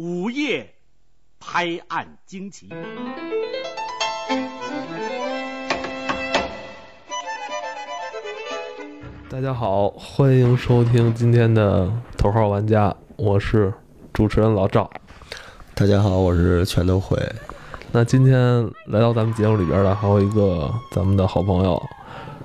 [0.00, 0.74] 午夜
[1.40, 2.68] 拍案惊奇。
[9.28, 13.74] 大家好，欢迎收听今天的头号玩家，我是
[14.12, 14.88] 主持人老赵。
[15.74, 17.18] 大家好，我是全都会。
[17.90, 21.82] 那今天来到咱们节目里边的还有一个咱们的好朋友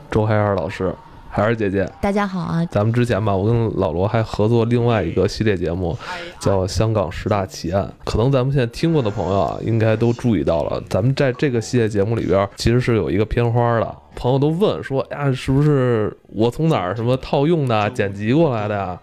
[0.09, 0.91] 周海尔老师，
[1.35, 1.83] 海尔姐姐。
[1.99, 2.63] 大家好啊！
[2.67, 5.97] 咱们之前吧，我跟老罗还合作另外一个系列节目，
[6.39, 7.83] 叫《香港十大奇案》。
[8.05, 13.95] 可能咱们现在听过的朋友啊，应该都注意到了，咱们在这个系列节目里边其实是有一个片花的。
[14.15, 18.99] 朋友都问说：“哎呀，是不是我从哪儿什么套用的、剪辑过来的呀？”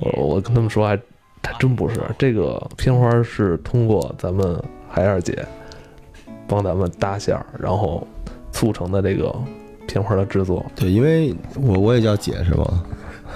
[0.00, 0.96] 我我跟他们说，还
[1.44, 2.00] 还真不是。
[2.18, 5.46] 这个片花是通过咱们海尔姐
[6.48, 8.04] 帮咱们搭线儿，然后
[8.50, 9.32] 促成的这个
[9.96, 10.64] 片花的制作。
[10.74, 12.84] 对，因为我我也叫姐是吗？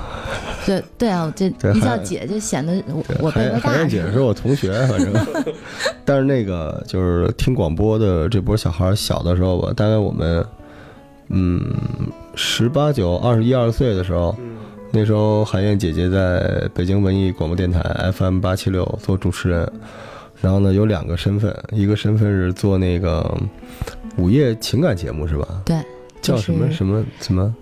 [0.66, 5.12] 对对啊，这对一叫姐就显得我对我辈海分大是吧海燕姐是我同学，反正。
[6.04, 10.44] 但是那个就是听广播的这波小孩小的时候吧，大概我们
[11.28, 11.64] 嗯
[12.34, 14.36] 十八九、二十一二岁的时候，
[14.92, 17.80] 那时候韩燕姐姐在北京文艺广播电台
[18.12, 19.72] FM 八七六做主持人，
[20.40, 23.34] 然后呢有两个身份，一个身份是做那个
[24.16, 25.46] 午夜情感节目是吧？
[25.64, 25.76] 对，
[26.20, 27.54] 叫什么什么什么？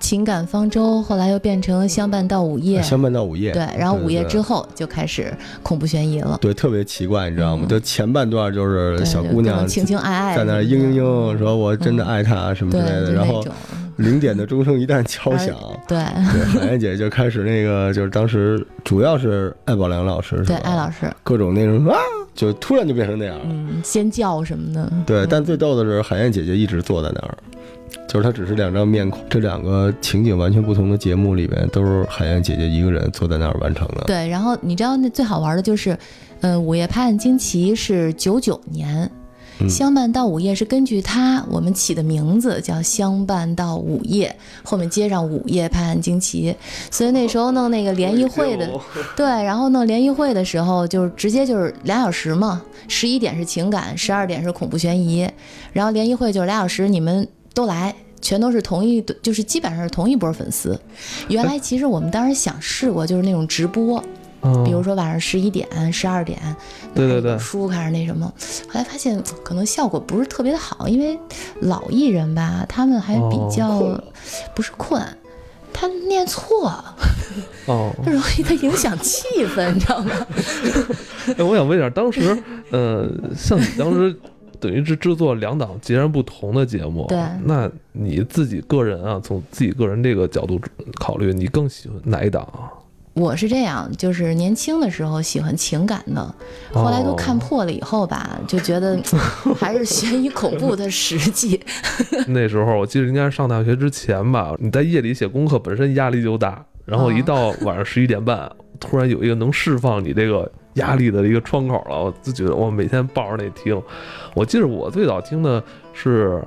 [0.00, 2.82] 情感方舟，后来又变成相伴到午夜。
[2.82, 3.52] 相伴到午夜。
[3.52, 6.36] 对，然后午夜之后就开始恐怖悬疑了。
[6.42, 7.64] 对，特别奇怪，你知道吗？
[7.66, 13.42] 嗯就前半段就是，小姑娘情情爱爱在那嘤嘤嘤说：“我真的爱他什么之，类的。”然后
[13.96, 15.56] 零点的钟声一旦敲响，
[15.88, 15.96] 对
[16.32, 20.62] 对，海燕姐就开始那个，就是当时主要是艾宝良老师是对，吧？
[20.64, 21.96] 艾老师，各种那种啊，
[22.34, 23.44] 就突然就变成那样了。
[23.48, 24.92] 嗯，尖叫什么的。
[25.06, 27.38] 对，但最逗的是海燕姐姐一直坐在那儿，
[28.08, 34.04] 就是她只是两张面孔，这两个情景完全不同的节目里面，都是海燕姐姐一个人坐在那儿完成的。
[34.06, 35.96] 对，然后你知道那最好玩的就是，
[36.40, 39.10] 呃，午夜拍案惊奇是九九年。
[39.60, 46.54] 嗯相伴到午夜是根据它我们起的名字叫相伴到午夜，后面接上午夜拍案惊奇，
[46.90, 48.68] 所以那时候弄那个联谊会的，
[49.16, 55.28] 对，然后弄联谊会的时候就是直接就是俩小时嘛，十一点是情感，十二点是恐怖悬疑，
[55.72, 57.94] 然后联谊会就是俩小时，你们都来。
[58.20, 60.80] 全都是同一，就是基本上是同一波粉丝。
[61.28, 64.02] 原来其实我们当时想试过，就是那种直播，
[64.44, 66.38] 嗯，比如说晚上十一点、十二点，
[66.94, 67.38] 对对对。
[67.38, 68.26] 书开始那什么，
[68.68, 71.18] 后来发现可能效果不是特别的好，因为
[71.60, 74.04] 老艺人吧，他们还比较、哦。
[74.54, 75.02] 不是困，
[75.72, 76.82] 他念错，
[77.66, 80.10] 哦， 容易他影响气氛，你知道吗？
[81.36, 82.36] 哎，我想问一下，当时，
[82.70, 84.14] 呃，像你当时
[84.60, 87.18] 等于是制作两档截然不同的节目，对。
[87.44, 90.58] 那你自己个人啊，从自己个人这个角度
[90.98, 92.72] 考虑，你更喜欢哪一档啊？
[93.14, 96.34] 我是这样，就是年轻的时候喜欢情感的，
[96.72, 98.98] 后来都看破了以后吧，就觉得
[99.56, 101.60] 还是悬疑恐怖的实际。
[102.26, 113.80] 那时候我记得应该是上大学之前吧，你在夜里写功课本身压力就大，然后一哦到晚上十一点半，突然有一个能释放你这个压力的一个窗口了，我就觉得我每天抱着那听。
[114.34, 116.42] 我记得我最早听的是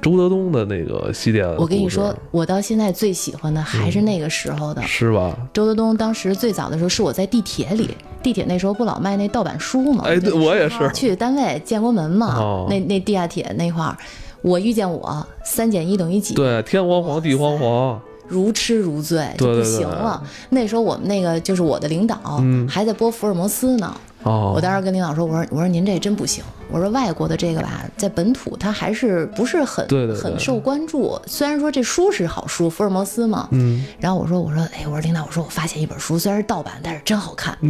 [0.00, 4.82] 周德东的那个系列我跟你说，我到现在最喜欢的还是那个时候的。
[4.82, 5.36] 是吧？
[5.52, 7.90] 周德东当时最早的时候是我在地铁里，
[8.22, 10.04] 地铁那时候不老卖那盗版书吗？
[10.06, 13.96] 哎对我也是去单位建国门嘛，哦那那地下铁那块儿，
[14.42, 16.34] 我遇见我三减一等于几？
[16.34, 20.22] 对，天黄黄地黄黄，如痴如醉就不对对对行了。
[20.50, 23.94] 那时候我们那个就是我的领导、嗯还在播福尔摩斯呢。
[24.28, 31.18] 哦，我当时跟领导说，我说我说您这真不行，我说外国的这个吧，在本土它还是不是很对对对很受关注。
[31.26, 37.56] 虽然说这书是好书，福尔摩斯嘛，嗯，然后我说我说哎，我说领导，我说我发现一本书，虽然是盗版，但是真好看，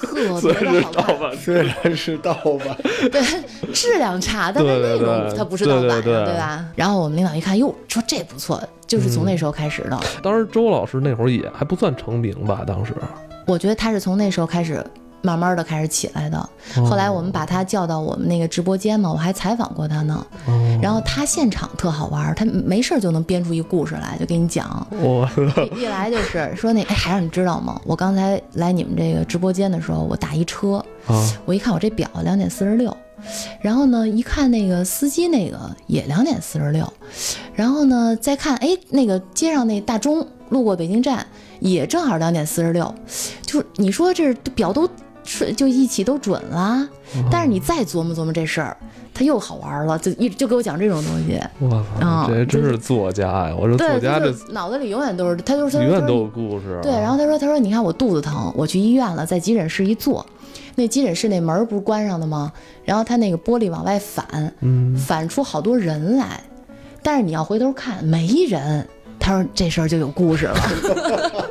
[0.00, 1.20] 特别的好看。
[1.20, 2.76] 版，虽然是盗版，
[3.12, 3.22] 对，
[3.72, 6.64] 质量差，但是内容它不是盗版呀，对对对吧？
[6.74, 10.00] 然后我们领导一看，哟，说这不错，就是从那时候开始的。
[10.24, 12.92] 当时周老师那会儿也还不算成名吧，当时。
[13.46, 14.84] 我觉得他是从那时候开始。
[15.22, 16.38] 慢慢的开始起来的，
[16.76, 16.84] 哦。
[16.86, 20.26] 后来我们把他叫到我们那个直播间嘛，我还采访过他呢。
[20.46, 24.86] 哦，然后他现场特好玩，他没事就能编出一故事来，就给你讲。
[24.90, 25.28] 我
[25.74, 27.80] 一一来就是说那哎，还让你知道吗？
[27.84, 32.96] 我刚才来你们这个直播间的时候，我打一车，啊，我一看我这表两点四十六，
[33.60, 36.90] 然后呢一看那个司机那个也两点四十六，
[37.54, 41.26] 然后呢再看哎那个街上那大钟路过北京站
[41.60, 42.94] 也正好两点四十六，
[43.42, 44.88] 就是你说这表都
[45.28, 46.88] 顺就一起都准啦。
[47.14, 48.76] 哦但是你再琢磨琢磨这事儿，
[49.14, 51.40] 他又好玩了，就一就给我讲这种东西。
[51.58, 51.70] 我
[52.00, 53.56] 操，啊这真是作家呀！
[53.58, 56.80] 我说作，家这脑子里永远都是，他就是他永远都有故事啊。
[56.82, 60.24] 对，然后他说他说你看我肚子疼，我去医院了，在急诊室一坐，
[60.74, 62.52] 那急诊室那门不是关上的吗？
[62.84, 66.42] 然后他那个玻璃往外反，嗯，反出好多人来，
[67.02, 68.86] 但是你要回头看没人。
[69.18, 70.54] 他说这事儿就有故事了，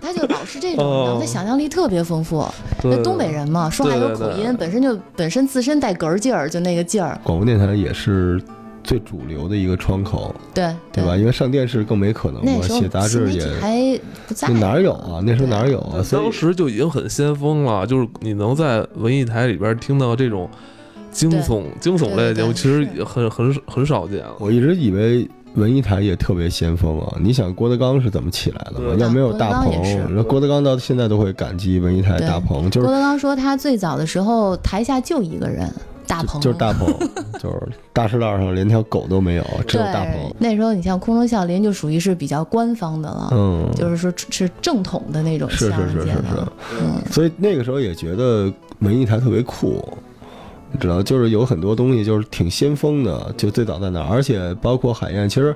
[0.00, 2.46] 他就老是这种，哦他想象力特别丰富。
[2.82, 7.18] 那东北人嘛，说话有口音，本身就本身自身带哏儿劲儿，就那个劲儿。
[7.22, 8.40] 广播电台也是
[8.82, 11.16] 最主流的一个窗口，对对吧？
[11.16, 15.20] 因为上电视更没可能嘛，写杂志也还不在那，哪有啊？
[15.24, 16.02] 那时候哪有啊？
[16.02, 20.48] 所以当时就已经很先锋了，就是你能在文艺台里边听到这种
[21.12, 24.32] 惊悚惊悚类的节目，其实也很很很少见了。
[24.38, 27.16] 我一直以为文艺台也特别先锋啊！
[27.20, 28.94] 你想郭德纲是怎么起来的吗？
[28.98, 35.68] 要没有大鹏，那郭德纲到现在都会感激文艺台大鹏，就是郭德纲说他最早的时候台下就一个人，
[36.06, 36.86] 大鹏，就是大鹏，
[37.40, 46.46] 就是大石道上连条狗都没有，只有大鹏。，那时候你像空中笑林就属于是比较官方的了，嗯，就是说是正统的那种是相声节是是是是。，
[46.80, 49.82] 嗯，所以那个时候也觉得文艺台特别酷，
[50.72, 55.54] 你知道，就是有很多东西就是挺先锋的，就最早在那儿，而且包括海燕，其实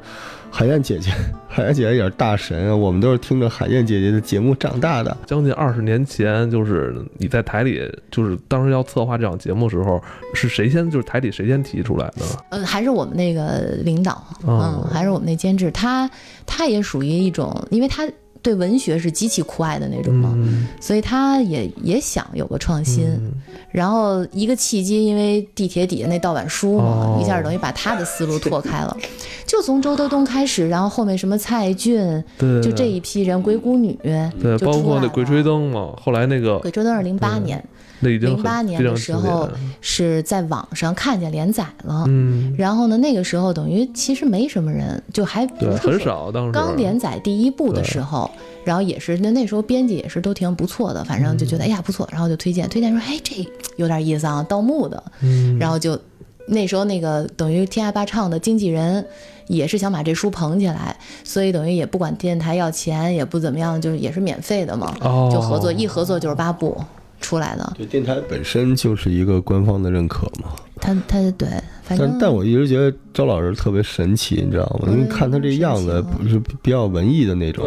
[0.50, 1.10] 海燕姐姐，
[1.48, 5.16] 海燕姐姐也是大神啊，我们都是听着海燕姐姐的节目长大的。
[5.26, 7.80] 将近二十年前，就是你在台里，
[8.10, 10.02] 就是当时要策划这场节目的时候，
[10.34, 12.22] 是谁先就是台里谁先提出来的？
[12.50, 14.12] 呃，还是我们那个领导，
[14.44, 16.10] 哦嗯，还是我们那监制，他
[16.44, 18.04] 他也属于一种，因为他
[18.44, 23.06] 对文学是极其酷爱的那种嘛，嗯，所以他也也想有个创新。
[23.08, 23.32] 嗯
[23.74, 28.96] 然后一个契机，因为地铁底下那盗版书嘛，哦一下等于把他的思路拓开了，
[29.44, 35.42] 就从周德东开始，然后后面什么蔡骏，就这一批人，鬼谷女，对，包括那鬼吹。
[35.42, 37.62] 灯嘛，后来那个鬼吹灯是零八年，
[38.04, 39.48] 那已经零八年的时候
[39.80, 46.52] 是在网上看见连载了，嗯，然后呢，那个时候等于其实没什么人，就还不对，是很少当时。
[46.52, 48.30] 刚连载第一部的时候，
[48.62, 53.44] 然后也是那那时候编辑也是都挺不错的，反正就觉得、哎呀不错，然后就推荐推荐说哎这
[53.76, 55.98] 有点意思啊，盗墓的，嗯，然后就
[56.46, 59.04] 那时候那个等于天涯霸唱的经纪人
[59.46, 65.30] 也是想把这书捧起来，所以等于也不管电台要钱，也不怎么样，就是也是免费的嘛，哦。
[65.32, 66.76] 就合作一合作就是八部
[67.24, 70.50] 出来的，对，电台本身就是一个官方的认可嘛。
[70.80, 71.48] 他他对，
[71.82, 74.88] 反但正但我一直觉得周老师特别神奇，你知道吗？
[74.92, 77.64] 因为看他这样子，嗯不是比较文艺的那种，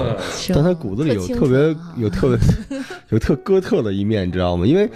[0.49, 2.37] 但他骨子里有特别有特别
[3.09, 4.67] 有特哥特的一面，你知道吗？
[4.67, 4.87] 因为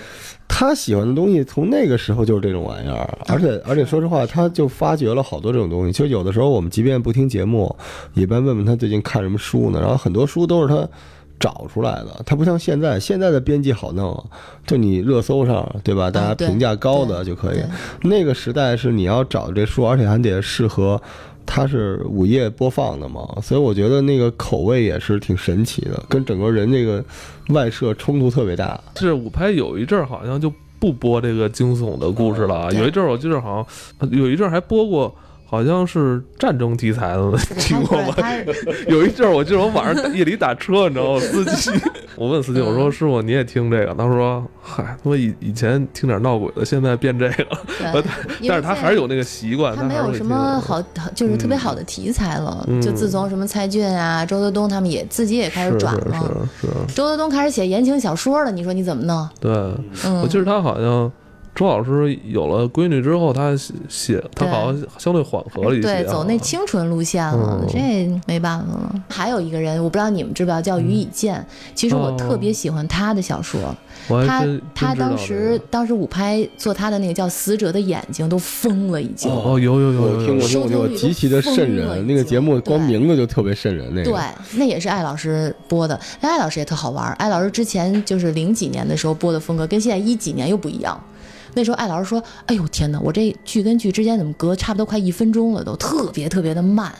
[0.48, 5.92] 他喜欢的东西从那个时候就是这种玩意儿，而且而且说实话，他就发掘了好多这种东西。
[5.92, 7.76] 就有的时候我们即便不听节目，
[8.14, 9.80] 一般问问他最近看什么书呢？
[9.80, 10.88] 然后很多书都是他。
[11.42, 14.24] 找出来的，它不像现在，现在的编辑好弄，
[14.66, 16.10] 就你热搜上，对吧？
[16.10, 17.58] 大家评价高的就可以。
[17.58, 17.66] 对
[18.04, 21.02] 那个时代是你要找这书，而且还得适合，
[21.46, 27.04] 它是午夜播放的嘛，所以我觉得那个口味也是挺神奇的，跟整个人这个
[27.50, 28.80] 外设冲突特别大。
[28.96, 33.68] 是五拍有一阵儿好像就不播这个惊悚的故事了啊，有一阵儿我记得好
[34.00, 35.14] 像有一阵儿还播过。
[35.52, 38.16] 好像是战争题材的， 听过吗？
[38.88, 41.20] 有一阵儿，我记得我晚上夜里打车，你知道吗？
[41.20, 41.70] 司机，
[42.16, 43.94] 我问司机，我说嗯师傅你也听这个？
[43.94, 47.46] 他说嗨，他说以以前听点闹鬼的，现在变这个
[48.48, 50.82] 但是他还是有那个习惯，他没有什么好，
[51.14, 52.66] 就是特别好的题材了。
[52.82, 56.48] 就自从什么蔡骏啊、周德东他们也自己也开始转了。
[56.62, 59.28] 是是，周德东开始写言情小说了，你说你怎么弄？
[59.42, 59.52] 对，
[60.06, 61.12] 嗯，我记得他好像
[61.54, 69.04] 周老师有了闺女之后，他写写他好像相对缓和了一些啊，对，走那清纯路线了，嗯这没办法了。
[69.10, 71.46] 还有一个人，我不知道你们知不知道，叫于以健。
[71.76, 73.76] 其实我哦特别喜欢他的小说，
[74.08, 79.30] 他他当时个当时五拍做他的那个叫《死者的眼睛》都疯了，已经。
[79.30, 82.08] 哦有有有有听过，听过，听过，极其的瘆人。
[82.08, 84.22] 那个节目光名字就特别瘆人，那个对，
[84.58, 86.00] 那也是艾老师播的。
[86.22, 87.12] 艾老师也特好玩。
[87.14, 91.00] 艾老师之前就是零几年的时候播的风格，跟现在一几年又不一样。
[91.54, 96.94] 那时候艾老师说：“哎呦天哪，我这剧跟剧之间怎么隔差不多快一分钟了，都特别特别的慢，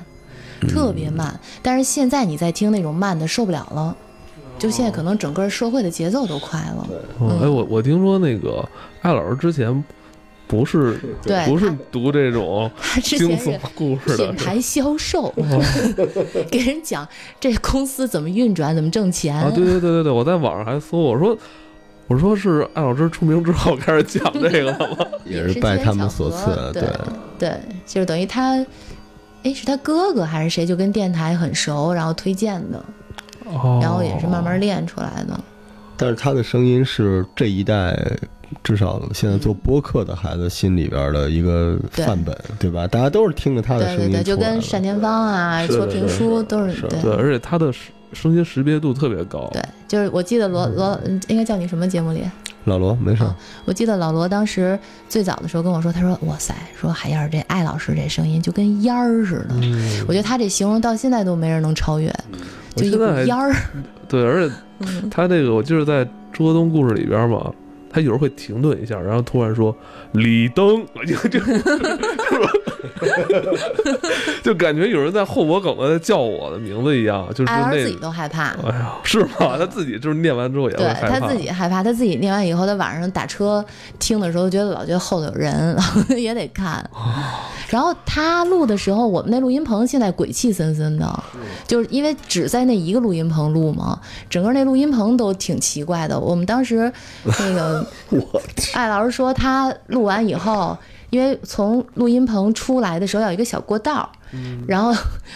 [0.68, 1.40] 特别慢。
[1.62, 3.96] 但是现在你在听那种慢的，受不了了。
[4.60, 6.88] 就现在可能整个社会的节奏都快了。
[7.18, 8.64] 哦哎，我我听说那个
[9.02, 9.84] 艾老师之前
[10.46, 15.34] 不是对不是读这种他之惊悚故事的，品牌销售，
[16.52, 17.08] 给人讲
[17.40, 19.36] 这公司怎么运转，怎么挣钱。
[19.36, 21.36] 啊，对对对对对，我在网上还搜，我说
[22.12, 25.06] 我说是艾老师出名之后开始讲这个了吗？
[25.24, 26.48] 也是拜他们所赐。
[26.74, 26.84] 对，
[27.40, 28.58] 对，就是等于他，
[29.44, 32.84] 哎，是他哥哥还是谁，就跟电台很熟，然后推荐的，
[33.46, 35.40] 哦，然后也是慢慢练出来的。
[35.96, 37.98] 但是他的声音是这一代
[38.62, 42.86] 至少现在做播客的孩子心里边的一个范本，对吧？
[42.88, 47.72] 大家都是听着他的声音对对对，就跟单田芳啊、说评书都是是对对，而且他的
[48.14, 49.50] 声声音识别度特别高。
[49.54, 52.24] 对，就是我记得罗罗嗯应该叫你什么节目里？
[52.66, 53.24] 老罗没事
[53.66, 54.78] 我记得老罗当时
[55.10, 59.56] 最早的时候跟我说，他说：“哇塞，说海燕儿这艾老师这声音就跟烟儿似的。
[59.64, 62.14] 嗯我觉得他这形容到现在都没人能超越，
[62.76, 63.52] 就一股烟儿。
[64.08, 67.52] 对，而且嗯，他那个我就是在朱河东故事里边嘛，
[67.90, 69.76] 他有时候会停顿一下，然后突然说
[70.12, 71.40] 李登，我就就
[74.44, 78.50] 就感觉有人在后脖梗子在叫我的名字一样，就是那艾老师自己都害怕。
[78.64, 79.58] 哎呀，是吗？
[79.58, 83.64] 他自己就是念完之后也对害怕，他自己害怕，他自己念完以后，他晚上打车
[84.00, 85.78] 听的时候，觉得老觉得后头有人，
[86.18, 86.88] 也得看。
[87.70, 91.24] 然后他录的时候，我们那录音棚现在鬼气森森的，
[91.66, 96.20] 就是因为只在那一个录音棚录嘛，整个那录音棚都挺奇怪的。
[96.20, 96.92] 我们当时
[97.24, 97.86] 那个
[98.74, 100.78] 艾老师说，他录完以后，
[101.12, 104.10] 因为从录音棚出来的时候要有一个小过道儿，
[104.68, 104.92] 然后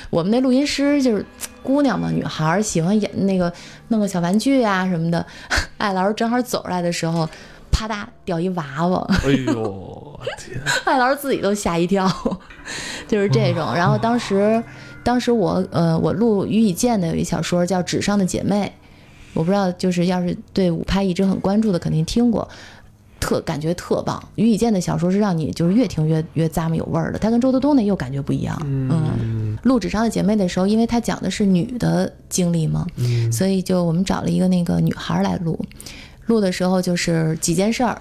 [0.10, 1.24] 我们那录音师就是
[1.62, 3.52] 姑娘嘛，女孩儿喜欢演那个
[3.90, 5.24] 弄个小玩具啊什么的。
[5.78, 7.30] 艾老师正好走出来的时候，
[7.70, 12.10] 啪嗒掉一娃娃，哎呦 天，艾老师自己都吓一跳，
[13.06, 13.76] 就是这种。
[13.76, 14.64] 然后当时，
[15.04, 18.66] 当时我呃，我录于以健的有一小说叫《纸上的姐妹》，
[19.34, 22.48] 我不知道，就是要是对五拍一直很关注的，肯定听过。
[23.26, 28.56] 特感觉特棒，于以健的小说是让你就是越听越越咂摸有味儿的，他跟周德东那又感觉不一样。
[28.64, 32.86] 嗯，录《纸上的姐妹》的时候，因为他讲的是女的经历嘛，
[33.32, 35.60] 所以就我们找了一个那个女孩儿来录。
[36.28, 38.00] 录的时候就是几件事儿，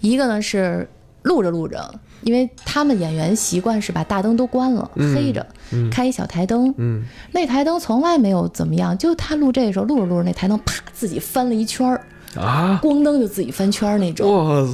[0.00, 0.86] 一个呢是
[1.22, 5.46] 录着录着，因为他们演员习惯是把大灯都关了，黑着，
[5.90, 7.02] 开一小台灯，嗯，
[7.32, 12.04] 那台灯从来没有怎么样，就他录这个时候录着录着，那台灯啪自己翻了一圈儿，
[12.36, 14.68] 啊，光灯就自己翻圈那种。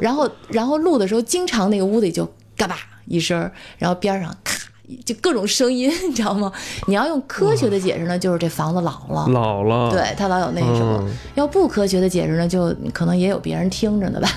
[0.00, 2.26] 然后然后录的时候，经常那个屋里就
[2.56, 2.76] 嘎巴
[3.06, 4.58] 一声，然后边上咔。
[5.06, 6.52] 就各种声音， 你知道吗？
[6.86, 10.98] 你要用科学的解释呢，就是这房子老了，老了，对，它老有那什么。
[11.06, 14.28] 嗯要不科学的解释呢，就可能也有别人听着呢吧。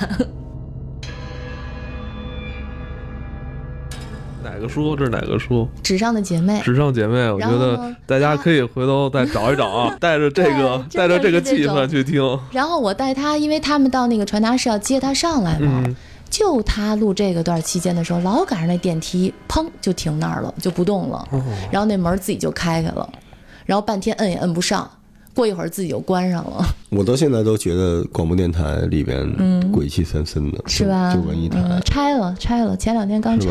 [4.66, 4.96] 个书？
[4.96, 5.68] 这是哪个书？
[5.84, 12.40] 纸上的姐妹，纸上姐妹，我觉得大家可以回头再找一找啊， 带着这个带着这个气真的是这种氛去听。
[12.52, 15.96] 然后我带他，因为他们到那个传达室要接他上来嘛，嗯
[16.28, 21.42] 就他录这个段期间的时候，老赶上那电梯砰就停那儿了，就不动了，哦
[21.72, 23.08] 然后那门自己就开开了，
[23.66, 24.90] 然后半天摁也摁不上，
[25.36, 29.30] 过一会儿自己就关上了， 我到现在都觉得广播电台里边
[29.72, 31.14] 鬼气森森的，嗯是吧？
[31.14, 33.50] 就文艺台嗯，拆了，拆了，前两天刚拆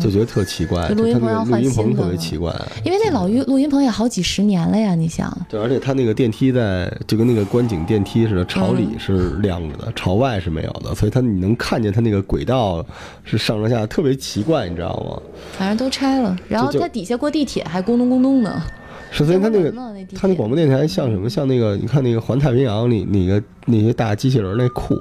[0.00, 0.10] 就。
[0.10, 2.50] 觉得特奇怪，录音棚要个录音棚特别奇怪。
[2.82, 12.82] 因为那老录录音棚也好几十年了呀，你想，对，而且它那个电梯在就跟那个观景电梯似的，朝里嗯是亮着的，朝外是没有的，所以它你能看见它那个轨道
[13.24, 15.20] 是上上下，特别奇怪，你知道吗？
[15.58, 18.62] 反正都拆了，然后就它底下过地铁还咕咚咕咚的，
[19.10, 21.28] 是，所以它那个他那地它那广播电台像什么？
[21.28, 24.96] 像那个你看那个环太平洋里那个那些大机器人那库，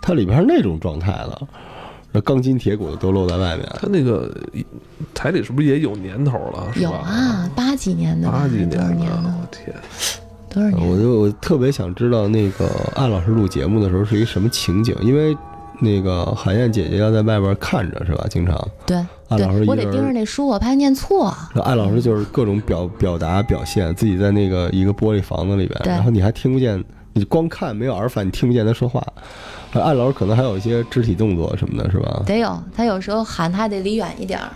[0.00, 1.42] 它里边是那种状态的，
[2.12, 3.66] 那钢筋铁骨的都露在外面。
[3.74, 4.30] 他那个
[5.14, 6.72] 台里是不是也有年头了？
[6.76, 9.46] 有啊，八几年的，八几年的，我？
[9.50, 9.74] 天！
[10.50, 10.88] 多少年？
[10.88, 15.36] 我就我特别想知道那个艾老师录节目的时候是一什么情景，因为
[15.80, 18.26] 那个海燕姐姐要在外边看着是吧？
[18.28, 21.34] 经常，对艾老师对，我得盯着那书，我怕念错。
[21.54, 29.02] 那艾老师就是各种表表达表现，自己在那个一个玻璃房子里边，然后你还听不见，你光看没有耳返，你听不见他说话。
[29.72, 32.22] 呃艾老师可能还有一些肢体动作什么的，是吧？
[32.26, 34.52] 得有，他有时候喊他得离远一点儿，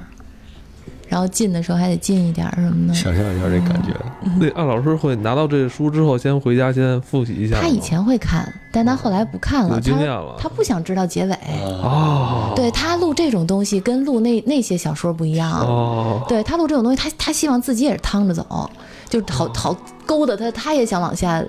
[1.08, 2.94] 然后近的时候还得近一点儿什么的。
[2.94, 3.94] 想象一下这感觉，
[4.38, 7.60] 那艾老师会拿到这书之后，先回家先复习一下。
[7.60, 11.34] 他以前会看，但他后来不看了，有经他验了他不想知道结尾。
[11.62, 15.52] 哦，对他录这种东西跟录那那些小说不一样。
[15.60, 18.70] 哦，对他录这种东西，他他希望自己也是趟着走，
[19.08, 21.42] 就好好勾搭他，他也想往下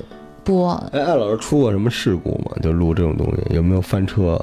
[0.43, 0.71] 播。
[0.91, 2.51] 哎，艾老师出过什么事故吗？
[2.61, 4.39] 就录这种东西，有没有翻车？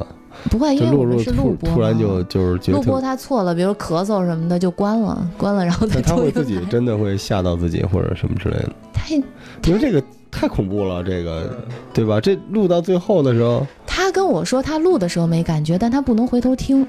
[0.50, 11.56] 不会，因为我是录播，突突然就就是觉得录播，他错了，比如咳嗽什么的就关了，关了，然后他会自己真的会吓到自己或者什么之类的，太因为这个太恐怖了，这个
[11.92, 12.20] 对吧？
[12.20, 16.86] 这录到最后的时候，他跟我说他录的时候没感觉，但他不能回头听，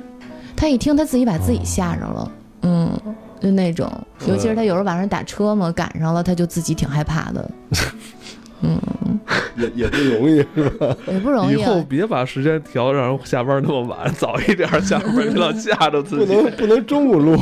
[0.55, 2.31] 他一听他自己把自己吓着了，
[2.63, 2.91] 嗯，
[3.39, 3.89] 就那种，
[4.27, 7.50] 尤其是他有时候晚上打车嘛，赶上了，他就自己挺害怕的，
[8.65, 9.19] 嗯，嗯，
[9.55, 10.95] 也也不容易是吧？
[11.07, 11.60] 也不容易 啊。
[11.60, 16.41] 以后别把时间调让人下班那么晚，早一点下班，你老吓着自己不己。
[16.41, 17.38] 能不能中午录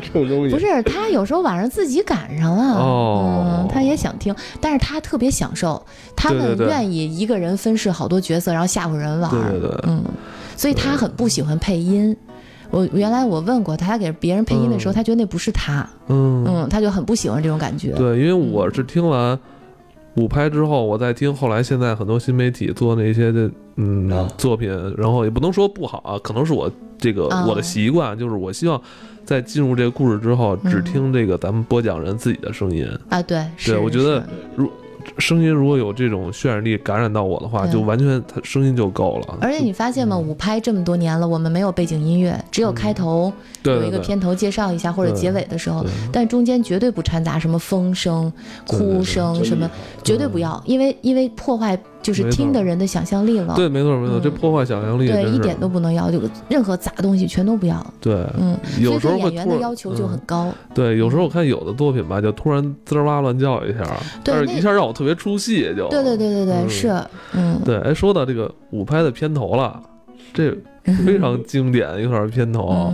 [0.00, 0.54] 这种东西。
[0.54, 5.84] 不是他有时候晚上自己赶上了，哦嗯，他也想听，但是他特别享受，
[6.16, 10.02] 他们愿意一个人分饰好多角色，然后吓唬人玩儿，对对对嗯，
[10.56, 12.16] 所以他很不喜欢配音。
[12.70, 17.92] 我原来我问过他，他给别人配音的时候，嗯他觉得那不是他，嗯，嗯，他就很不喜欢这种感觉。
[17.92, 19.38] 对，因为我是听完
[20.14, 28.80] 五拍之后，我再听后来现在很多新媒体做那些的嗯、啊作品，然后也不能说不好啊，可能是我这个、啊我的习惯，就是我希望
[29.24, 32.86] 在进入这个故事之后，只嗯听这个咱们播讲人自己的声音。
[33.08, 34.20] 啊，对，是我觉得
[34.56, 34.68] 是
[35.18, 39.38] 声音如果有这种渲染力感染到我的话，就完全它声音就够了。
[39.40, 40.16] 而且你发现吗？
[40.16, 43.32] 五拍这么多年了，我们没有背景音乐，只有开头
[43.64, 48.32] 有一个片头介绍一下，或者结尾的时候对，但中间绝对不掺杂什么风声、
[48.66, 49.70] 哭声什么，
[50.04, 53.54] 绝对不要，因为因为破坏就是听的人的想象力了。
[53.54, 57.84] 对，没错没错，嗯这破坏想象力对，一点都不能要，就任何杂东西全都不要。
[58.00, 58.26] 对。
[58.38, 60.52] 嗯，有时候演员的要求就很嗯高。
[60.74, 63.84] 对，有时候我看有的作品吧，就突然滋儿哇乱叫一下，
[64.24, 67.02] 但是一下让我特别出戏，就对对对对对，嗯是，
[67.34, 67.78] 嗯，对。
[67.78, 69.80] 哎，说到这个五拍的片头了，
[70.34, 70.50] 这
[71.04, 72.92] 非常 经典一段片头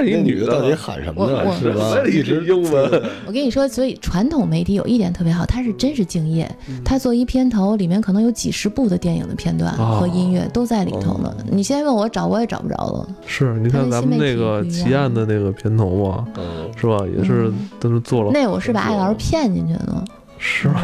[0.00, 1.42] 一那女的的到底喊什么呢？
[1.44, 1.90] 我我是吧？
[1.90, 6.50] 我一直英文我跟你说，所以传统媒体有一点特别好，它是真是敬业，
[6.84, 11.34] 它做一片头，里面可能有几十部的电影的片段哦和音乐都在里头呢。
[11.50, 13.08] 你现在问我找，我也找不着了。
[13.26, 16.96] 是，你看咱们那个奇案的那个片头嘛，嗯，是吧？
[17.16, 20.04] 也是嗯都是做了，那我是把艾老师骗进去的。
[20.44, 20.82] 是吗？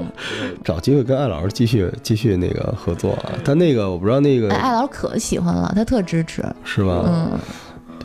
[0.64, 3.32] 找机会跟艾老师继续继续那个合作啊。
[3.44, 6.42] 但那个我不知道那个哎，艾老师可喜欢了，他特支持。
[6.64, 7.04] 是吧？
[7.06, 7.38] 嗯，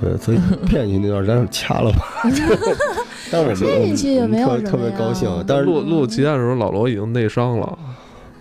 [0.02, 2.24] 对，所以 骗进去那段咱是掐了吧。
[3.32, 7.78] 但是我们骗进去也没有什么特特别高兴，但是录录吉他的时候，老罗已经内伤了。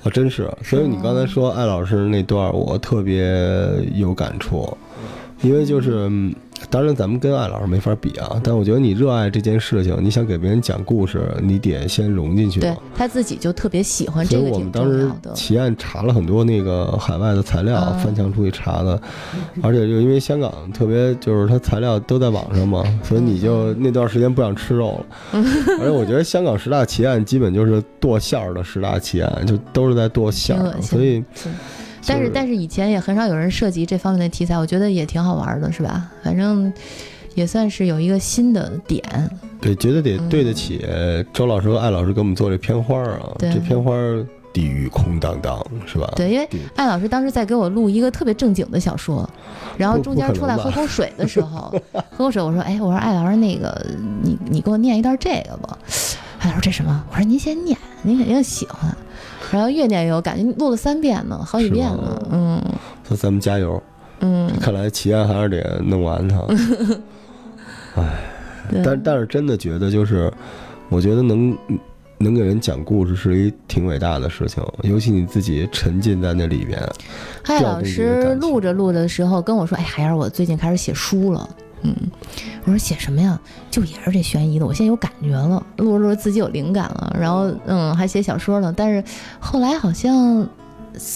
[0.02, 3.36] 啊，真是，所以你刚才说艾老师那段，我特别
[3.94, 4.74] 有感触，
[5.42, 6.34] 因为就是，嗯
[6.68, 12.76] 当然咱们跟艾老师没法比啊，但我觉得你热爱这件事情，你想给别人讲故事，你得先融进去对。
[12.94, 15.10] 他自己就特别喜欢这个，挺我们当时。
[15.34, 19.00] 奇案查了很多那个海外的材料，啊翻墙出去查的，
[19.62, 25.42] 而且就因为香港特别就是它材料都在网上嘛，所以你就那段时间不想吃肉了。
[25.80, 31.48] 而且我觉得香港十大奇案基本就是剁馅儿的十大奇案，就都是在剁馅儿，所以是
[32.06, 36.10] 但是但是以前也很少有人涉及这方面的题材，我觉得也挺好玩的，是吧？
[36.22, 36.72] 反正
[37.34, 39.02] 也算是有一个新的点。
[39.60, 40.84] 对，觉得得对得起
[41.32, 46.10] 周老师和艾老师给我们做这片花儿啊，这片花儿地狱空荡荡，是吧？
[46.16, 49.28] 对，因为艾老师当时在给我录一个特别正经的小说，
[49.76, 51.72] 然后中间出来喝口水的时候，
[52.10, 53.86] 喝口水，我说：“哎，我说艾老师，那个
[54.22, 55.78] 你你给我念一段这个吧。”
[56.40, 57.04] 艾老师这什么？
[57.10, 58.96] 我说您先念，您肯定喜欢。
[59.52, 62.22] 然后越念越有感觉，录了三遍呢，好几遍呢。
[62.30, 62.62] 嗯
[63.08, 63.82] 那咱们加油！
[64.20, 66.38] 嗯，看来奇安还是得弄完它。
[67.96, 68.04] 哎
[68.84, 70.32] 但但是真的觉得就是，
[70.88, 71.56] 我觉得能
[72.18, 76.80] 能给人讲故事是一挺伟大的事情，尤其你自己沉浸在那里边。
[77.42, 81.48] 嗨老师录着录着的时候跟我说：“哎，海儿，我最近开始写书了。”
[81.82, 81.94] 嗯，
[82.64, 83.38] 我说写什么呀？
[83.70, 89.02] 就也是这悬疑的，我现在有感觉了，录着录着自己有灵感了，然后嗯，还写小说呢，但是
[89.38, 90.46] 后来好像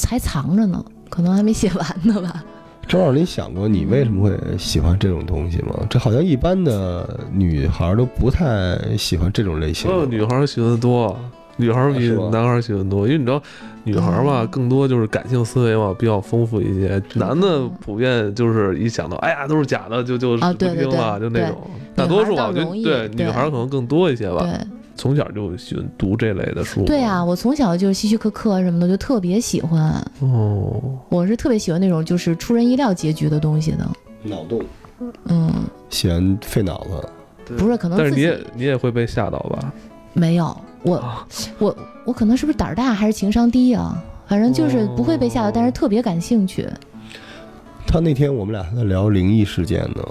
[0.09, 2.45] 还藏着呢，可能还没写完呢吧。
[2.87, 5.75] 周老师，你想过你为什么会喜欢这种东西吗？
[5.89, 10.07] 这好像一般的女孩都不太喜欢这种类型的。
[10.07, 11.19] 女孩儿喜欢的多，
[11.57, 13.43] 女孩儿比男孩儿喜欢多，因为你知道，
[13.85, 21.59] 女孩儿嘛嗯更多就是感性思维嘛比较丰富一些，男的普遍就是一想到哎呀都是假的就就不啊对对听了，就那种。
[21.95, 24.41] 大多数女孩啊，就儿倒容易对对女孩儿可能更多一些吧。
[24.43, 24.53] 对
[24.97, 26.85] 从小就喜欢读这类的书。
[26.85, 29.93] 对啊，，我从小就是希区柯克什么的，就特别喜欢。
[30.21, 33.89] 哦，我是特别喜欢那种就是出人意料结局的东西的。
[34.23, 34.61] 脑洞，
[35.25, 35.53] 嗯，
[35.91, 37.09] 喜欢费脑子。
[37.57, 39.73] 不是，可能但是你也你也会被吓到吧？
[40.13, 40.97] 没有我。
[40.97, 41.27] 啊
[41.59, 44.01] 我我可能是不是胆儿大还是情商低啊？
[44.27, 46.69] 反正就是不会被吓到，哦但是特别感兴趣。
[47.87, 50.03] 他那天我们俩还在聊灵异事件呢，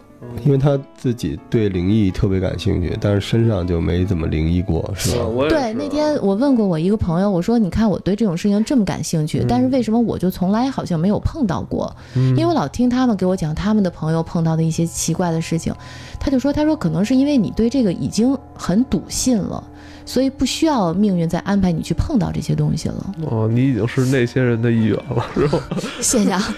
[0.45, 5.25] 因为他自己对灵异特别感兴趣，但是身上就没怎么灵异过，是吧？
[5.43, 11.93] 是对，那天我问过我一个朋友，我说：“你看我对这种事情这么感兴趣，嗯但是为什么我就从来好像没有碰到过？
[12.15, 15.73] 嗯因为我老听他们给我讲他们的朋友碰到的一些奇怪的事情，
[16.19, 19.61] 他就说：他说可能是因为你对这个已经很笃信了，
[20.05, 23.15] 所以不需要命运再安排你去碰到这些东西了。
[23.29, 25.59] 哦，你已经是那些人的一员了，是吧？
[26.01, 26.55] 谢谢啊。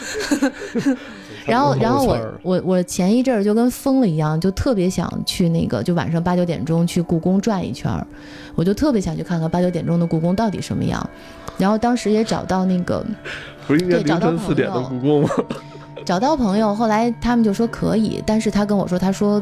[1.46, 8.06] 然后，然后我我我前一阵儿就跟疯了一样，就特别想去那个，就晚上八九点钟去故宫转一圈儿，
[8.56, 11.08] 我就特别想去看看八九点钟的故宫到底什么样。
[11.60, 13.06] 然后当时也找到那个
[13.68, 15.30] 不是应该凌晨四点的友故宫吗？
[16.04, 19.42] 找到朋友，后来他们就说可以，但是他跟我说，他说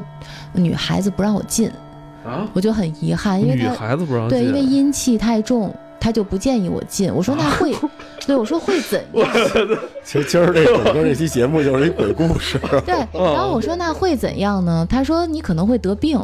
[0.52, 1.72] 女孩子不让我进，
[2.26, 7.14] 啊，我就很遗憾，因为他女孩子不让对，因为阴气太重，他就不建议我进。
[7.14, 7.74] 我说 那会，
[8.26, 9.28] 对我说会怎样？
[10.04, 12.60] 其实今儿这整个这期节目就是一鬼故事。
[12.86, 14.86] 对，然后我说那会怎样呢？
[14.90, 16.20] 他说你可能会得病。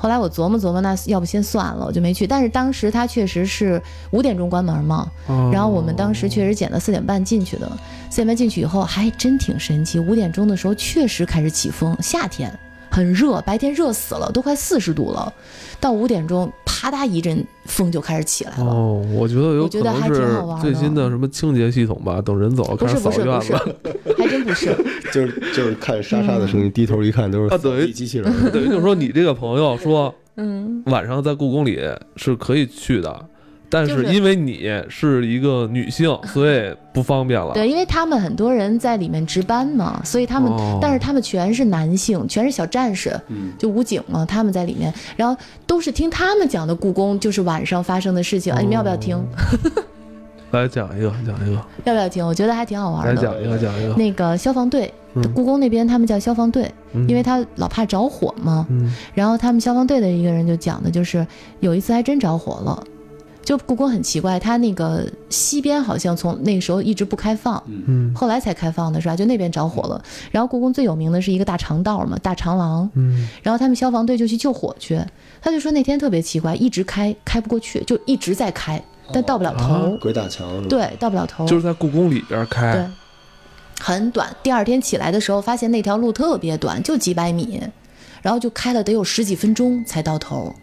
[0.00, 2.24] 后来我琢磨琢磨，那要不先算了，我就没去。
[2.24, 7.68] 但是当时他确实是五点钟关门嘛，哦然后我们当时确实捡了四点半进去的。
[8.08, 12.56] 四点半进去以后还真挺神奇，五点钟的时候确实开始起风，夏天
[12.98, 15.32] 很热，白天热死了，都快四十度了。
[15.78, 18.64] 到五点钟，啪嗒一阵风就开始起来了。
[18.64, 24.76] 哦，我觉得有可能我觉得还挺好玩最新的什么清洁系统吧，等人走了不是开始扫院不是不是子。，还真不是。
[25.14, 28.32] 就是就是看沙沙的声音，低头一看都是啊等于机器人。
[28.50, 31.80] 等于就是说，你这个朋友说嗯，晚上在故宫里
[32.16, 33.24] 是可以去的，
[33.70, 37.52] 但是是因为你是一个女性， 所以不方便了。
[37.52, 48.52] 对，因为他们很多人在里面值班嘛，所以他们，哦但是他们全是男性，全是小战士，嗯，就武警嘛，他们在里面，然后都是听他们讲的故宫就是晚上发生的事情。
[48.52, 49.22] 哎，你们要不要听？
[50.50, 52.26] 来讲一个，讲一个，要不要听？
[52.26, 53.12] 我觉得还挺好玩的。
[53.12, 53.94] 来讲一个，讲一个。
[53.96, 58.66] 那个消防队，嗯故宫那边他们叫消防队，嗯因为他老怕着火嘛。
[58.70, 61.26] 嗯然后他们消防队的一个人就讲的，就是
[61.60, 62.82] 有一次还真着火了。
[63.48, 69.16] 就故宫很奇怪，它那个西边好像从那个时候一直不开放，嗯后来才开放的是吧？
[69.16, 70.04] 就那边着火了。
[70.30, 72.90] 然后故宫最有名的是一个大长道嘛，大长廊。
[72.92, 75.00] 嗯然后他们消防队就去救火去，
[75.40, 78.84] 他就说那天特别奇怪，一直开开不过去，就一直在开，
[79.14, 79.96] 但到不了头。
[79.98, 80.66] 鬼打墙是吧？
[80.68, 81.46] 对，到不了头。
[81.46, 82.74] 就是在故宫里边开。
[82.74, 82.86] 对，
[83.80, 84.28] 很短。
[84.42, 87.62] 第二天起来的时候，发现那条路特别短，就几百米，
[88.20, 90.54] 然后就开了得有十几分钟才到头，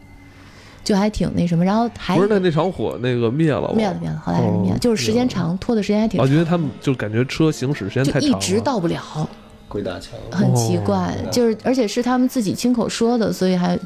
[0.86, 1.66] 就还挺那什么。
[1.66, 3.74] 然后还不是，那那场火那个灭了？
[3.76, 6.26] 灭了灭了，后来还是灭了，哦就是时间长，拖的时间还挺长。
[6.26, 9.28] 我觉得他们就感觉车行驶时间太长了，一直到不了。
[9.68, 10.12] 鬼打墙。
[10.32, 13.78] 很奇怪，哦就是而且是他们自己亲口说的，所以还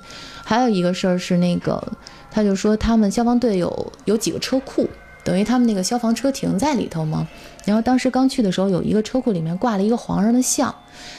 [0.43, 1.81] 还有一个事儿是那个，
[2.29, 4.88] 他就说他们消防队有有几个车库，
[5.23, 7.27] 等于他们那个消防车停在里头嘛。
[7.69, 10.73] 然后当时刚去的时候，有一个车库里面挂了一个皇上的像，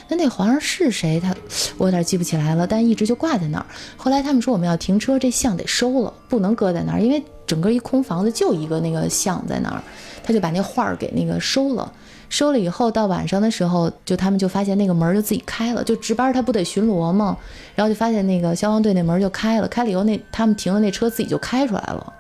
[0.08, 1.20] 那那皇上是谁？
[1.20, 1.32] 他
[1.78, 3.66] 我有点记不起来了，但一直就挂在那儿。
[3.96, 9.80] 后来他们说我们要停车，这像得收了，不能搁在那儿，因为整个一空房子就一个那个像在那儿，
[10.24, 11.92] 他就把那画儿给那个收了。
[12.28, 17.38] 收了以后，到晚上的时候，就他们就发现那个门就自己开了，就值班他不得巡逻吗？
[17.76, 22.12] 然后就发现那个消防队那门就开了，开了以后那他们停的那车自己就开出来了，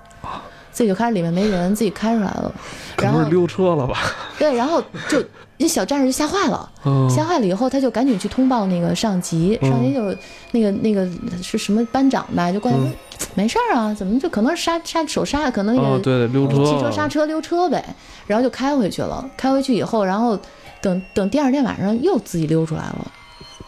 [0.72, 2.52] 自己就开始里面没人，自己开出来了，
[2.98, 3.98] 然后溜车了吧？
[4.38, 5.22] 对，然后就
[5.58, 10.14] 那小战士就吓坏了，嗯吓坏了以后，他就赶紧去通报那个上级，上级就
[10.52, 11.06] 那个那个
[11.42, 12.86] 是什么班长吧，就过来说、
[13.34, 17.84] 没事儿啊，怎么就可能是刹刹手刹，可能那个、哦，对，溜车，汽车刹车溜车呗，
[18.26, 19.28] 然后就开回去了。
[19.36, 20.38] 开回去以后，然后
[20.80, 23.12] 等等第二天晚上又自己溜出来了，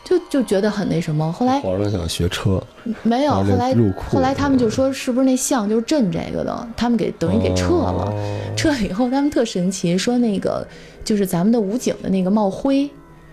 [0.04, 1.32] 就就觉得很那什么。
[1.32, 2.62] 后来皇上想学车，
[3.02, 3.74] 没有，后后来
[4.10, 8.04] 后来他们就说是不是那像就是镇这个的，他们给等于给撤了。
[8.06, 10.66] 哦撤了以后，他们特神奇，说那个
[11.04, 12.88] 就是咱们的武警的那个帽徽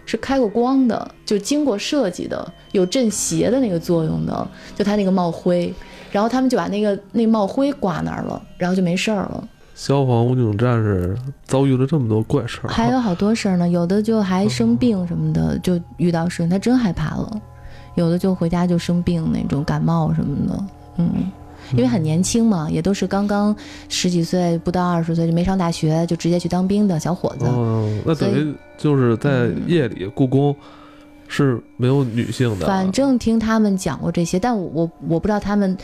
[0.05, 5.73] 是开过光的，就经过设计的，有镇邪的那个作用的，就他那个帽徽。
[6.11, 9.47] 然后他们就把那个那帽徽挂那儿了，然后就没事儿了。
[9.79, 11.15] 消防武警战士
[11.45, 17.31] 遭遇了这么多怪事儿，还有好多事儿呢，有的就还生病什么的，就遇到事情，他真害怕了；
[17.95, 20.65] 有的就回家就生病那种感冒什么的，
[20.97, 21.31] 嗯，
[21.71, 23.55] 因为很年轻嘛，也都是刚刚
[23.87, 27.45] 十几岁，不到二十岁就没上大学就直接去当兵的小伙子。
[27.47, 30.53] 嗯，那等于就是在夜里故宫
[31.29, 35.77] 是没有女性的，反正听他们讲过这些，但我我我不知道他们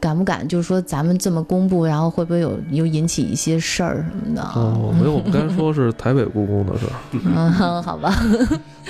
[0.00, 4.42] 敢不敢，就是说咱们这么公布，然后会不会有有引起一些事儿什么的？
[4.42, 8.14] 哦，没有，我们刚才说是台北故宫的事儿，嗯， 好吧，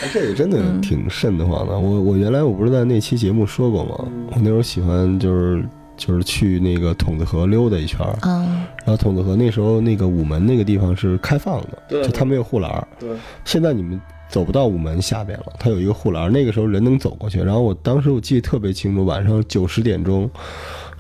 [0.01, 1.79] 哎这个真的嗯挺瘆得慌的。
[1.79, 3.95] 我我原来我不是在那期节目说过吗？
[4.31, 5.65] 我那时候喜欢就是
[5.97, 12.87] 就是去那个筒子河溜达一圈儿，嗯然后筒子河那时候那个午门那个地方是开放的，对就它没有护栏儿。
[12.99, 13.11] 对，
[13.45, 17.41] 现在你们走不到午门下边了，它有一个护栏儿，那个时候人能走过去。
[17.41, 20.31] 然后我当时我记得特别清楚，晚上九十点钟，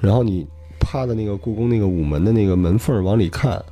[0.01, 0.47] 然后你
[0.81, 3.63] 趴在那个故宫那个午门的那个门缝往里看，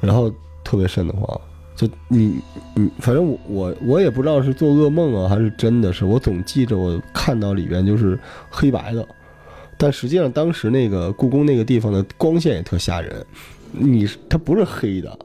[0.00, 0.30] 然后
[0.64, 1.40] 特别瘆得慌。
[1.74, 2.40] 就你
[2.74, 9.06] 你，反正我我我也不知道是做噩梦啊，还是真的是，我总记着我看到里边就是黑白的，
[9.76, 13.22] 但实际上当时那个故宫那个地方的光线也特吓人，
[13.72, 15.18] 你是它不是黑的，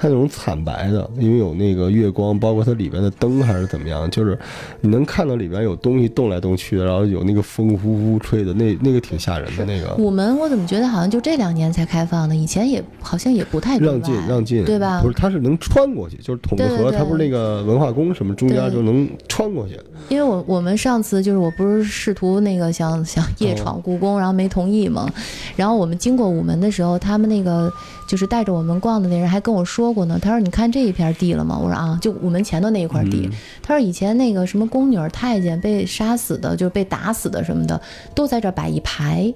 [0.00, 4.38] 它那种惨白的，因为有那个月光，包括它里边的灯还是怎么样，就是
[4.80, 9.92] 你能看到里边有东西动来动去的，然后有那个风呼呼吹的，那那个挺吓人的那个。
[9.96, 15.00] 午门我怎么觉得好像就这两年才开放的，以前也好像也不太对让进让进，对吧？
[15.02, 19.76] 不是，它是能穿过去，就是筒子河，对对对它不是那个文化宫什么中间就能穿过去。
[20.08, 25.10] 因为我我们上次就是我不是试图那个想想夜闯故宫，然后没同意嘛，
[25.56, 27.70] 然后我们经过午门的时候，他们那个
[28.06, 31.58] 就是带着我们逛的那人还跟我说过呢，他说你看这一片地了吗？
[31.58, 33.28] 我说啊，就午门前头那一块地。
[33.62, 37.80] 他说以前那个什么宫女儿太监被杀死的，就是被打死的什么的，
[38.14, 39.32] 都在这摆一排。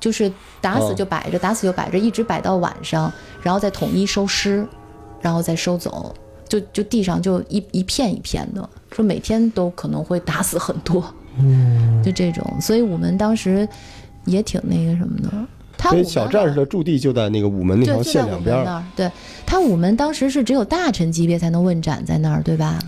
[0.00, 4.66] 就是打死就摆着，打死就摆着，一直摆到晚上，然后再统一收尸，
[5.20, 6.12] 然后再收走，
[6.48, 11.04] 就就地上就一一片一片的，说每天都可能会打死很多，
[11.38, 13.68] 嗯 就这种，所以我们当时
[14.24, 15.30] 也挺那个什么的。
[15.82, 18.82] 他小战士的驻地就在那个午门那，条线两边儿。
[18.94, 19.10] 对
[19.44, 22.78] 他午门当时是只有大臣级别才能问斩在那儿，对吧？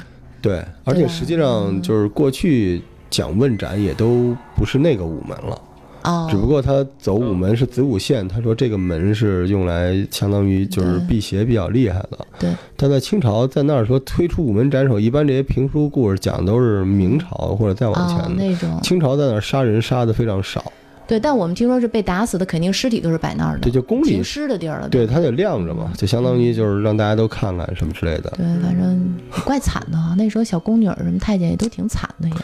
[0.40, 2.80] 对，而且实际上就是过去
[3.10, 5.60] 讲问斩也都不是那个午门了。
[6.04, 12.18] 哦，只不过他走午门是子午线，他说这个门是用来相当于就是辟邪比较厉害的。
[12.38, 18.44] 对，但在清朝在那儿说推出午门斩首，一般这些评书故事讲都是明朝或者再往哦前的。
[18.44, 20.70] 那种清朝在那儿杀人杀的非常少，
[21.06, 24.88] 对，但我们听说是被打死的，肯定尸体都是摆那儿的，这就宫里停尸的地儿了。
[24.88, 28.30] 对，它得晾着嘛，就相当于就是让大家都看看什么之类的。
[28.36, 29.14] 对，反正
[29.44, 30.14] 怪惨的啊。
[30.16, 32.34] 那时候小宫女儿什么太监也都挺惨的也。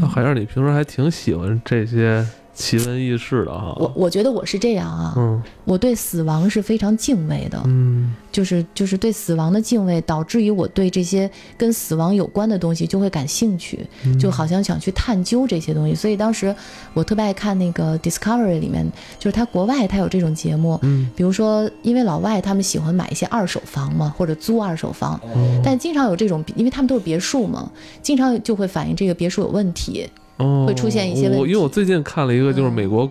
[0.00, 2.26] 那海燕，你平时还挺喜欢这些
[2.56, 3.76] 奇闻异事的哈。
[3.78, 15.94] 我我觉得我是这样啊，嗯我对死亡是非常敬畏的，嗯就是就是对死亡的敬畏，导致于我对这些跟死亡有关的东西就会感兴趣，嗯就好像想去探究这些东西。
[15.94, 16.54] 所以当时
[16.94, 30.08] 我特别爱看那个 Discovery 里面，就是他国外他有这种节目，嗯比如说因为老外他们喜欢买一些二手房嘛，或者租二手房，哦但经常有这种，因为他们都是别墅嘛，经常就会反映这个别墅有问题。
[30.36, 33.10] 哦，会出现一些问题因为我最近看了一个就是嗯美国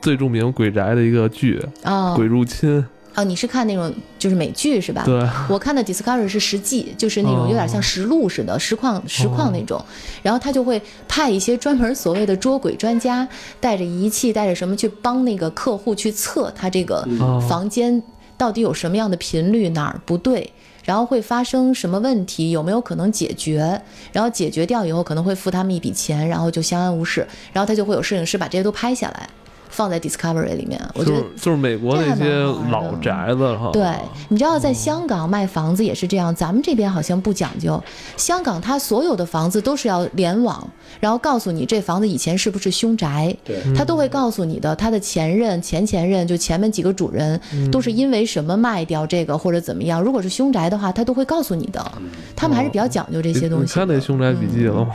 [0.00, 2.78] 最著名鬼宅的一个剧哦《鬼入侵》，
[3.14, 5.02] 哦，你是看那种就是美剧是吧？
[5.04, 9.82] 对，我看的 Discovery 是实际，就是那种有点像实录似的，实况实况那种。
[10.22, 13.26] 然后他就会派一些专门所谓的捉鬼专家，
[13.60, 18.02] 带着仪器，带着什么去帮那个客户去测他这个哦房间
[18.36, 20.52] 到底有什么样的频率，哪儿不对。
[20.84, 22.50] 然后会发生什么问题？
[22.50, 23.80] 有没有可能解决？
[24.12, 27.26] 然后解决掉以后，可能会付他们一笔钱，然后就相安无事。
[27.52, 29.28] 然后他就会有摄影师把这些都拍下来，
[29.74, 30.80] 放在 Discovery 里面。
[30.94, 32.32] 我觉得就是就是美国那些
[32.70, 33.70] 老宅子哈。
[33.72, 33.92] 对，
[34.28, 37.82] 你知道在香港卖房子也是这样，咱们这边好像不讲究。
[38.16, 40.66] 香港它所有的房子都是要联网，
[41.00, 44.76] 然后告诉你这房子以前是不是凶宅，对他都会告诉你的。
[44.76, 47.40] 他的前任、前前任，就前面几个主人
[47.72, 50.00] 都是因为什么卖掉这个或者怎么样。
[50.00, 51.84] 如果是凶宅的话，他都会告诉你的。
[52.36, 54.90] 他们还是比较讲究这些东西看那《凶宅笔记》了吗？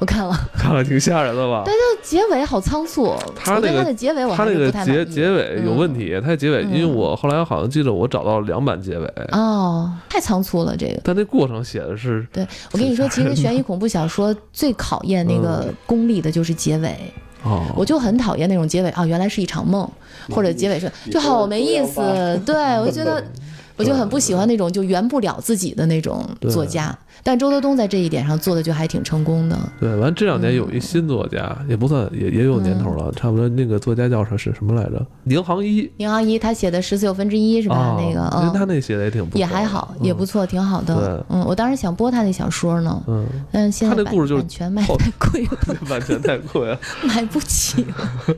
[0.00, 1.62] 我看了，看了挺吓人的吧？
[1.64, 3.14] 但是结尾好仓促。
[3.36, 5.04] 他那个他的结尾我还是他那个。
[5.04, 11.00] 结结尾有问题，他结尾，因为嗯我后来好像记得我找到了两版结尾，哦，太仓促了这个。
[11.04, 16.96] 但那过程写的是对我跟你说，其实悬疑恐怖小说最考验那个功力的就是结尾。
[17.44, 19.88] 哦，我就很讨厌那种结尾啊，原来是一场梦，
[20.30, 22.00] 或者结尾是就好没意思。
[22.46, 23.20] 对我就觉得，
[23.82, 26.96] 我就很不喜欢那种就圆不了自己的那种作家。
[27.24, 29.56] 但周德东在这一点上做的就还挺成功的。
[29.78, 35.06] 对，完这两年有一新作家，也不算也也有年头嗯了，差不多那个作家叫啥是什么来着？
[35.24, 37.76] 宁杭一宁杭一他写的十四又分之一是吧？
[37.76, 41.24] 啊，那个嗯，他那写的也挺不错也还好，也不错，挺好的。
[41.28, 46.78] 嗯，我当时想播他那小说呢，嗯，但现在版他那故事就是版权卖太贵了， 嗯版权太贵了。
[47.04, 47.94] 买不起了。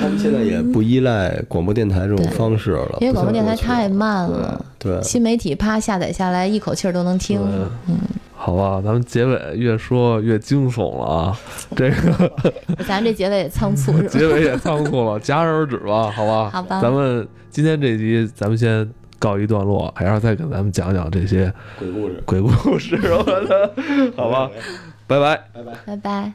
[0.00, 7.40] 他们现在也不依赖广播电台这种方式了，因为广播电台太慢了，对，新媒体啪下载下来，一口气儿都能听。
[7.88, 7.98] 嗯
[8.40, 11.40] 好吧，咱们结尾越说越惊悚了啊！
[11.74, 12.32] 这个
[12.86, 14.08] 咱这结尾也仓促 是吧？
[14.08, 16.48] 结尾也仓促了，戛然而止吧，好吧？
[16.48, 22.96] 好吧咱们今天这集咱们先告一段落，还要再给咱们讲讲这些鬼故事，鬼故事
[24.16, 24.48] 好吧？
[25.08, 25.40] 拜拜。
[25.52, 25.72] 拜拜。
[25.84, 26.32] 拜拜。